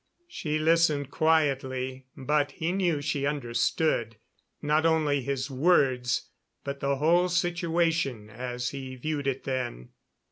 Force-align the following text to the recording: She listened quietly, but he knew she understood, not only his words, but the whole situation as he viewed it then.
She 0.27 0.57
listened 0.57 1.11
quietly, 1.11 2.07
but 2.17 2.53
he 2.53 2.71
knew 2.71 3.03
she 3.03 3.27
understood, 3.27 4.15
not 4.59 4.83
only 4.83 5.21
his 5.21 5.51
words, 5.51 6.31
but 6.63 6.79
the 6.79 6.95
whole 6.95 7.29
situation 7.29 8.27
as 8.27 8.69
he 8.71 8.95
viewed 8.95 9.27
it 9.27 9.43
then. 9.43 9.89